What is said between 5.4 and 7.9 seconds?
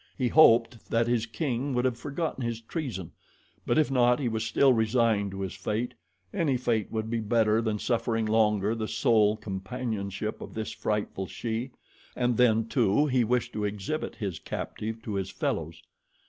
his fate any fate would be better than